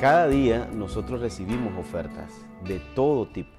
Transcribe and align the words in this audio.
Cada 0.00 0.28
día 0.28 0.70
nosotros 0.72 1.20
recibimos 1.20 1.76
ofertas 1.76 2.46
de 2.64 2.78
todo 2.94 3.26
tipo. 3.26 3.50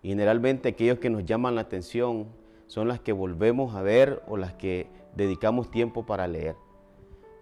Generalmente 0.00 0.68
aquellos 0.68 1.00
que 1.00 1.10
nos 1.10 1.24
llaman 1.24 1.56
la 1.56 1.62
atención 1.62 2.28
son 2.68 2.86
las 2.86 3.00
que 3.00 3.10
volvemos 3.10 3.74
a 3.74 3.82
ver 3.82 4.22
o 4.28 4.36
las 4.36 4.54
que 4.54 4.86
dedicamos 5.16 5.72
tiempo 5.72 6.06
para 6.06 6.28
leer. 6.28 6.54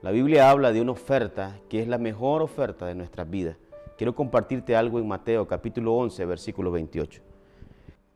La 0.00 0.10
Biblia 0.10 0.50
habla 0.50 0.72
de 0.72 0.80
una 0.80 0.92
oferta 0.92 1.60
que 1.68 1.82
es 1.82 1.88
la 1.88 1.98
mejor 1.98 2.40
oferta 2.40 2.86
de 2.86 2.94
nuestras 2.94 3.28
vidas. 3.28 3.58
Quiero 3.98 4.14
compartirte 4.14 4.74
algo 4.74 4.98
en 4.98 5.06
Mateo 5.06 5.46
capítulo 5.46 5.92
11, 5.96 6.24
versículo 6.24 6.70
28. 6.70 7.20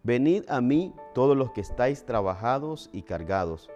Venid 0.04 0.44
a 0.48 0.62
mí 0.62 0.94
todos 1.12 1.36
los 1.36 1.50
que 1.50 1.60
estáis 1.60 2.06
trabajados 2.06 2.88
y 2.94 3.02
cargados, 3.02 3.68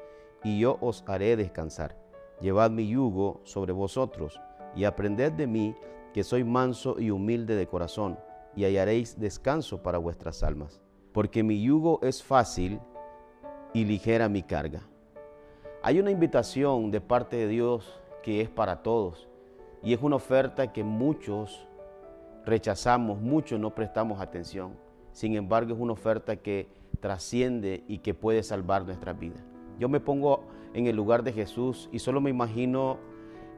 y 0.43 0.61
yo 0.61 0.79
os 0.81 1.05
haré 1.07 1.37
descansar. 1.37 1.99
Llevad 2.41 2.71
mi 2.71 2.89
yugo 2.89 3.43
sobre 3.45 3.75
vosotros 3.75 4.41
y 4.75 4.85
aprended 4.85 5.33
de 5.33 5.47
mí, 5.47 5.75
que 6.13 6.25
soy 6.25 6.45
manso 6.45 6.99
y 6.99 7.11
humilde 7.11 7.55
de 7.55 7.67
corazón, 7.67 8.19
y 8.57 8.65
hallaréis 8.65 9.19
descanso 9.19 9.83
para 9.83 9.99
vuestras 9.99 10.43
almas. 10.43 10.81
Porque 11.13 11.43
mi 11.43 11.63
yugo 11.63 12.01
es 12.03 12.23
fácil 12.23 12.81
y 13.73 13.85
ligera 13.85 14.29
mi 14.29 14.43
carga. 14.43 14.83
Hay 15.83 16.01
una 16.01 16.11
invitación 16.11 16.91
de 16.91 17.01
parte 17.01 17.37
de 17.37 17.49
Dios 17.49 18.01
que 18.23 18.41
es 18.41 18.49
para 18.49 18.83
todos, 18.83 19.29
y 19.83 19.93
es 19.93 20.03
una 20.03 20.17
oferta 20.17 20.73
que 20.73 20.83
muchos 20.83 21.67
rechazamos, 22.45 23.21
muchos 23.21 23.61
no 23.61 23.75
prestamos 23.75 24.21
atención. 24.21 24.73
Sin 25.13 25.35
embargo, 25.37 25.75
es 25.75 25.81
una 25.81 25.93
oferta 25.93 26.37
que 26.37 26.69
trasciende 27.01 27.85
y 27.87 27.99
que 27.99 28.15
puede 28.15 28.43
salvar 28.43 28.85
nuestras 28.85 29.19
vidas. 29.19 29.43
Yo 29.79 29.89
me 29.89 30.01
pongo 30.01 30.45
en 30.75 30.87
el 30.87 30.97
lugar 30.97 31.23
de 31.23 31.33
Jesús 31.33 31.89
y 31.93 31.99
solo 32.01 32.21
me 32.21 32.31
imagino 32.31 32.99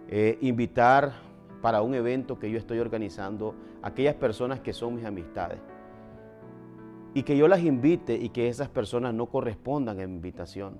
eh, 0.08 0.38
invitar 0.40 1.12
para 1.60 1.82
un 1.82 1.94
evento 1.94 2.38
que 2.38 2.50
yo 2.50 2.58
estoy 2.58 2.78
organizando 2.78 3.54
aquellas 3.82 4.14
personas 4.14 4.60
que 4.60 4.72
son 4.72 4.94
mis 4.94 5.04
amistades. 5.04 5.58
Y 7.12 7.22
que 7.22 7.36
yo 7.36 7.48
las 7.48 7.60
invite 7.60 8.14
y 8.14 8.28
que 8.28 8.48
esas 8.48 8.68
personas 8.68 9.14
no 9.14 9.26
correspondan 9.26 10.00
a 10.00 10.06
mi 10.06 10.14
invitación. 10.14 10.78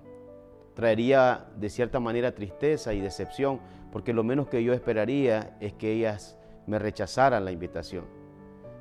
Traería 0.74 1.46
de 1.56 1.68
cierta 1.68 1.98
manera 2.00 2.34
tristeza 2.34 2.94
y 2.94 3.00
decepción, 3.00 3.60
porque 3.92 4.12
lo 4.12 4.22
menos 4.22 4.46
que 4.48 4.62
yo 4.62 4.72
esperaría 4.72 5.56
es 5.60 5.72
que 5.72 5.92
ellas 5.92 6.38
me 6.66 6.78
rechazaran 6.78 7.44
la 7.44 7.52
invitación. 7.52 8.04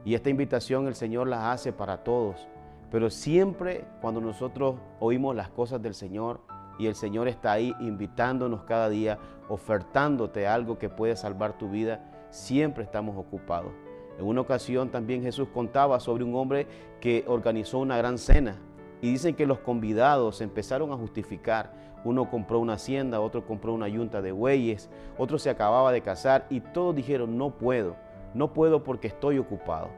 Y 0.06 0.14
esta 0.14 0.30
invitación 0.30 0.88
el 0.88 0.96
Señor 0.96 1.28
la 1.28 1.52
hace 1.52 1.74
para 1.74 2.04
todos. 2.04 2.48
Pero 2.92 3.10
siempre 3.10 3.86
cuando 4.02 4.22
nosotros 4.22 4.76
oímos 5.00 5.36
las 5.36 5.50
cosas 5.50 5.82
del 5.82 5.94
Señor 5.94 6.42
y 6.80 6.88
el 6.88 6.96
Señor 6.96 7.28
está 7.28 7.52
ahí 7.52 7.76
invitándonos 7.80 8.64
cada 8.64 8.90
día, 8.90 9.20
ofertándote 9.50 10.48
algo 10.48 10.80
que 10.80 10.90
puede 10.90 11.16
salvar 11.16 11.58
tu 11.58 11.70
vida, 11.70 12.10
siempre 12.32 12.84
estamos 12.84 13.18
ocupados. 13.18 13.72
En 14.18 14.26
una 14.26 14.42
ocasión 14.42 14.90
también 14.90 15.22
Jesús 15.22 15.50
contaba 15.54 16.00
sobre 16.00 16.24
un 16.24 16.36
hombre 16.36 16.68
que 17.02 17.26
organizó 17.28 17.80
una 17.80 17.98
gran 17.98 18.18
cena 18.18 18.58
y 19.02 19.12
dicen 19.12 19.36
que 19.36 19.46
los 19.46 19.60
convidados 19.60 20.42
empezaron 20.42 20.92
a 20.92 20.98
justificar. 20.98 21.74
Uno 22.06 22.30
compró 22.30 22.60
una 22.60 22.74
hacienda, 22.74 23.20
otro 23.20 23.46
compró 23.46 23.74
una 23.74 23.90
yunta 23.90 24.22
de 24.22 24.32
bueyes, 24.32 24.90
otro 25.18 25.38
se 25.38 25.50
acababa 25.50 25.92
de 25.92 26.02
casar 26.02 26.48
y 26.50 26.62
todos 26.62 26.96
dijeron, 26.96 27.38
no 27.38 27.52
puedo, 27.52 27.98
no 28.34 28.54
puedo 28.54 28.84
porque 28.84 29.08
estoy 29.08 29.38
ocupado. 29.38 29.90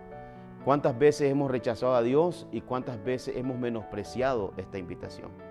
¿Cuántas 0.65 0.97
veces 0.97 1.31
hemos 1.31 1.51
rechazado 1.51 1.95
a 1.95 2.01
Dios 2.01 2.47
y 2.51 2.61
cuántas 2.61 3.03
veces 3.03 3.35
hemos 3.35 3.57
menospreciado 3.57 4.53
esta 4.57 4.79
invitación? 4.79 5.50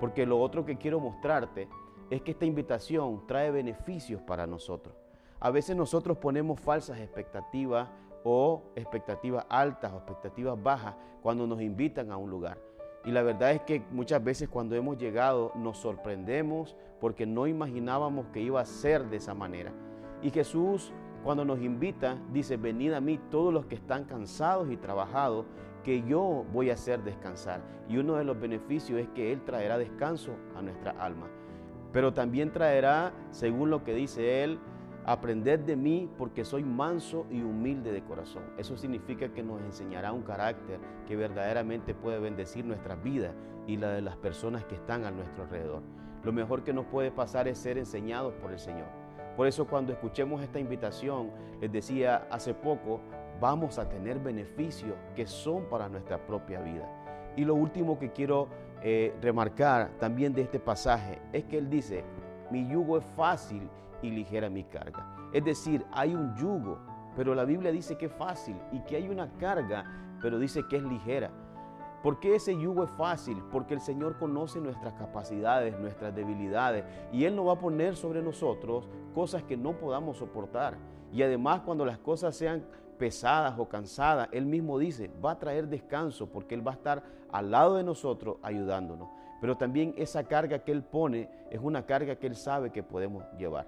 Porque 0.00 0.26
lo 0.26 0.40
otro 0.40 0.64
que 0.64 0.78
quiero 0.78 0.98
mostrarte 0.98 1.68
es 2.10 2.22
que 2.22 2.32
esta 2.32 2.46
invitación 2.46 3.26
trae 3.26 3.50
beneficios 3.50 4.20
para 4.22 4.46
nosotros. 4.46 4.94
A 5.38 5.50
veces 5.50 5.76
nosotros 5.76 6.18
ponemos 6.18 6.60
falsas 6.60 6.98
expectativas 6.98 7.88
o 8.24 8.62
expectativas 8.74 9.46
altas 9.48 9.92
o 9.92 9.96
expectativas 9.96 10.60
bajas 10.60 10.96
cuando 11.22 11.46
nos 11.46 11.60
invitan 11.60 12.10
a 12.10 12.16
un 12.16 12.30
lugar. 12.30 12.58
Y 13.04 13.12
la 13.12 13.22
verdad 13.22 13.52
es 13.52 13.62
que 13.62 13.82
muchas 13.90 14.22
veces 14.22 14.48
cuando 14.48 14.74
hemos 14.74 14.98
llegado 14.98 15.52
nos 15.54 15.78
sorprendemos 15.78 16.76
porque 17.00 17.26
no 17.26 17.46
imaginábamos 17.46 18.26
que 18.26 18.40
iba 18.40 18.60
a 18.60 18.66
ser 18.66 19.08
de 19.08 19.16
esa 19.16 19.34
manera. 19.34 19.72
Y 20.22 20.30
Jesús 20.30 20.92
cuando 21.22 21.44
nos 21.44 21.60
invita 21.60 22.18
dice, 22.32 22.56
venid 22.56 22.92
a 22.92 23.00
mí 23.00 23.18
todos 23.30 23.52
los 23.52 23.66
que 23.66 23.74
están 23.74 24.04
cansados 24.04 24.70
y 24.70 24.76
trabajados, 24.76 25.46
que 25.82 26.02
yo 26.02 26.44
voy 26.52 26.70
a 26.70 26.74
hacer 26.74 27.02
descansar. 27.02 27.60
Y 27.88 27.98
uno 27.98 28.16
de 28.16 28.24
los 28.24 28.38
beneficios 28.40 29.00
es 29.00 29.08
que 29.08 29.32
Él 29.32 29.42
traerá 29.44 29.78
descanso 29.78 30.32
a 30.56 30.62
nuestra 30.62 30.92
alma. 30.92 31.28
Pero 31.92 32.14
también 32.14 32.52
traerá, 32.52 33.12
según 33.30 33.70
lo 33.70 33.82
que 33.82 33.94
dice 33.94 34.44
Él, 34.44 34.60
Aprended 35.06 35.60
de 35.60 35.76
mí 35.76 36.10
porque 36.18 36.44
soy 36.44 36.62
manso 36.62 37.26
y 37.30 37.42
humilde 37.42 37.90
de 37.90 38.02
corazón. 38.02 38.42
Eso 38.58 38.76
significa 38.76 39.32
que 39.32 39.42
nos 39.42 39.60
enseñará 39.62 40.12
un 40.12 40.22
carácter 40.22 40.78
que 41.06 41.16
verdaderamente 41.16 41.94
puede 41.94 42.18
bendecir 42.18 42.66
nuestra 42.66 42.96
vida 42.96 43.34
y 43.66 43.78
la 43.78 43.92
de 43.92 44.02
las 44.02 44.16
personas 44.16 44.64
que 44.66 44.74
están 44.74 45.04
a 45.04 45.10
nuestro 45.10 45.44
alrededor. 45.44 45.82
Lo 46.22 46.32
mejor 46.32 46.64
que 46.64 46.74
nos 46.74 46.84
puede 46.84 47.10
pasar 47.10 47.48
es 47.48 47.58
ser 47.58 47.78
enseñados 47.78 48.34
por 48.34 48.52
el 48.52 48.58
Señor. 48.58 48.88
Por 49.36 49.46
eso 49.46 49.66
cuando 49.66 49.92
escuchemos 49.92 50.42
esta 50.42 50.60
invitación, 50.60 51.30
les 51.62 51.72
decía 51.72 52.28
hace 52.30 52.52
poco, 52.52 53.00
vamos 53.40 53.78
a 53.78 53.88
tener 53.88 54.18
beneficios 54.18 54.94
que 55.16 55.26
son 55.26 55.64
para 55.64 55.88
nuestra 55.88 56.18
propia 56.26 56.60
vida. 56.60 56.88
Y 57.36 57.44
lo 57.44 57.54
último 57.54 57.98
que 57.98 58.10
quiero 58.10 58.48
eh, 58.82 59.16
remarcar 59.20 59.90
también 59.98 60.34
de 60.34 60.42
este 60.42 60.60
pasaje 60.60 61.20
es 61.32 61.44
que 61.44 61.58
Él 61.58 61.70
dice, 61.70 62.04
mi 62.50 62.68
yugo 62.68 62.98
es 62.98 63.04
fácil 63.16 63.68
y 64.02 64.10
ligera 64.10 64.50
mi 64.50 64.64
carga. 64.64 65.06
Es 65.32 65.44
decir, 65.44 65.84
hay 65.92 66.14
un 66.14 66.34
yugo, 66.36 66.78
pero 67.16 67.34
la 67.34 67.44
Biblia 67.44 67.72
dice 67.72 67.96
que 67.96 68.06
es 68.06 68.12
fácil 68.12 68.56
y 68.72 68.80
que 68.80 68.96
hay 68.96 69.08
una 69.08 69.30
carga, 69.38 69.84
pero 70.20 70.38
dice 70.38 70.62
que 70.68 70.76
es 70.76 70.82
ligera. 70.82 71.30
¿Por 72.02 72.18
qué 72.18 72.34
ese 72.34 72.58
yugo 72.58 72.84
es 72.84 72.90
fácil? 72.90 73.42
Porque 73.52 73.74
el 73.74 73.80
Señor 73.80 74.18
conoce 74.18 74.58
nuestras 74.58 74.94
capacidades, 74.94 75.78
nuestras 75.78 76.14
debilidades, 76.14 76.84
y 77.12 77.24
Él 77.24 77.36
no 77.36 77.44
va 77.44 77.54
a 77.54 77.58
poner 77.58 77.94
sobre 77.94 78.22
nosotros 78.22 78.88
cosas 79.14 79.42
que 79.42 79.56
no 79.56 79.72
podamos 79.72 80.16
soportar. 80.16 80.78
Y 81.12 81.22
además 81.22 81.60
cuando 81.60 81.84
las 81.84 81.98
cosas 81.98 82.34
sean 82.34 82.64
pesadas 83.00 83.58
o 83.58 83.66
cansadas, 83.66 84.28
Él 84.30 84.44
mismo 84.44 84.78
dice, 84.78 85.10
va 85.24 85.32
a 85.32 85.38
traer 85.38 85.68
descanso 85.68 86.30
porque 86.30 86.54
Él 86.54 86.64
va 86.64 86.72
a 86.72 86.74
estar 86.74 87.02
al 87.32 87.50
lado 87.50 87.76
de 87.76 87.82
nosotros 87.82 88.36
ayudándonos. 88.42 89.08
Pero 89.40 89.56
también 89.56 89.94
esa 89.96 90.24
carga 90.24 90.58
que 90.58 90.70
Él 90.70 90.82
pone 90.82 91.30
es 91.50 91.58
una 91.62 91.86
carga 91.86 92.16
que 92.16 92.26
Él 92.26 92.36
sabe 92.36 92.70
que 92.70 92.82
podemos 92.82 93.24
llevar. 93.38 93.66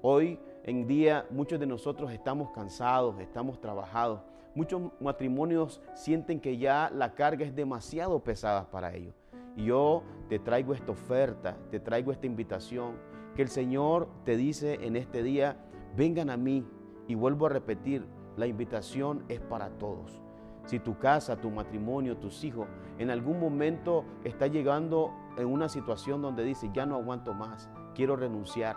Hoy 0.00 0.40
en 0.64 0.86
día 0.86 1.26
muchos 1.28 1.60
de 1.60 1.66
nosotros 1.66 2.10
estamos 2.10 2.50
cansados, 2.52 3.20
estamos 3.20 3.60
trabajados. 3.60 4.22
Muchos 4.54 4.90
matrimonios 5.00 5.82
sienten 5.94 6.40
que 6.40 6.56
ya 6.56 6.90
la 6.94 7.12
carga 7.12 7.44
es 7.44 7.54
demasiado 7.54 8.20
pesada 8.20 8.70
para 8.70 8.94
ellos. 8.94 9.14
Y 9.54 9.66
yo 9.66 10.02
te 10.30 10.38
traigo 10.38 10.72
esta 10.72 10.92
oferta, 10.92 11.58
te 11.70 11.78
traigo 11.78 12.10
esta 12.10 12.24
invitación, 12.24 12.94
que 13.34 13.42
el 13.42 13.48
Señor 13.48 14.08
te 14.24 14.38
dice 14.38 14.78
en 14.80 14.96
este 14.96 15.22
día, 15.22 15.58
vengan 15.94 16.30
a 16.30 16.38
mí. 16.38 16.64
Y 17.06 17.14
vuelvo 17.14 17.46
a 17.46 17.50
repetir, 17.50 18.04
la 18.36 18.46
invitación 18.46 19.24
es 19.28 19.40
para 19.40 19.70
todos. 19.70 20.20
Si 20.64 20.78
tu 20.78 20.98
casa, 20.98 21.40
tu 21.40 21.50
matrimonio, 21.50 22.16
tus 22.16 22.42
hijos 22.44 22.66
en 22.98 23.10
algún 23.10 23.38
momento 23.38 24.04
está 24.24 24.46
llegando 24.46 25.12
en 25.38 25.46
una 25.46 25.68
situación 25.68 26.22
donde 26.22 26.44
dice, 26.44 26.70
ya 26.72 26.86
no 26.86 26.96
aguanto 26.96 27.34
más, 27.34 27.70
quiero 27.94 28.16
renunciar 28.16 28.76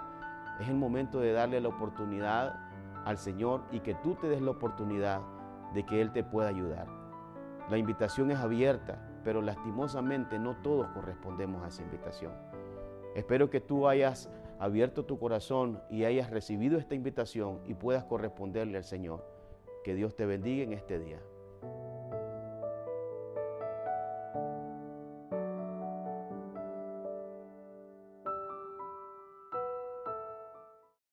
es 0.59 0.67
el 0.67 0.75
momento 0.75 1.19
de 1.19 1.31
darle 1.31 1.61
la 1.61 1.69
oportunidad 1.69 2.59
al 3.05 3.17
Señor 3.17 3.63
y 3.71 3.79
que 3.79 3.95
tú 3.95 4.15
te 4.15 4.27
des 4.27 4.41
la 4.41 4.51
oportunidad 4.51 5.21
de 5.73 5.85
que 5.85 6.01
Él 6.01 6.11
te 6.11 6.23
pueda 6.23 6.49
ayudar. 6.49 6.87
La 7.69 7.77
invitación 7.77 8.29
es 8.31 8.39
abierta, 8.39 8.99
pero 9.23 9.41
lastimosamente 9.41 10.37
no 10.37 10.57
todos 10.57 10.87
correspondemos 10.89 11.63
a 11.63 11.67
esa 11.67 11.83
invitación. 11.83 12.33
Espero 13.15 13.49
que 13.49 13.61
tú 13.61 13.87
hayas 13.87 14.29
abierto 14.59 15.05
tu 15.05 15.17
corazón 15.17 15.81
y 15.89 16.03
hayas 16.03 16.29
recibido 16.29 16.77
esta 16.77 16.95
invitación 16.95 17.61
y 17.65 17.73
puedas 17.73 18.03
corresponderle 18.03 18.77
al 18.77 18.83
Señor. 18.83 19.38
Que 19.89 19.95
Dios 19.95 20.15
te 20.15 20.27
bendiga 20.27 20.61
en 20.61 20.73
este 20.73 20.99
día. 20.99 21.19